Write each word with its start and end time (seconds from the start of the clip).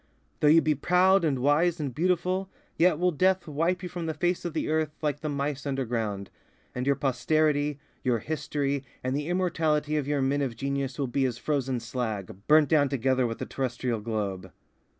Though 0.39 0.47
you 0.47 0.63
be 0.63 0.73
proud 0.73 1.23
and 1.23 1.37
wise 1.37 1.79
and 1.79 1.93
beautiful, 1.93 2.49
yet 2.75 2.97
will 2.97 3.11
death 3.11 3.47
wipe 3.47 3.83
you 3.83 3.89
from 3.89 4.07
the 4.07 4.15
face 4.15 4.43
of 4.45 4.53
the 4.53 4.67
earth 4.67 4.89
like 5.03 5.19
the 5.19 5.29
mice 5.29 5.67
underground; 5.67 6.31
and 6.73 6.87
your 6.87 6.95
posterity, 6.95 7.77
your 8.03 8.17
history, 8.17 8.83
and 9.03 9.15
the 9.15 9.27
immortality 9.27 9.97
of 9.97 10.07
your 10.07 10.23
men 10.23 10.41
of 10.41 10.55
genius 10.55 10.97
will 10.97 11.05
be 11.05 11.25
as 11.25 11.37
frozen 11.37 11.79
slag, 11.79 12.35
burnt 12.47 12.69
down 12.69 12.89
together 12.89 13.27
with 13.27 13.37
the 13.37 13.45
terrestrial 13.45 13.99
globe. 13.99 14.51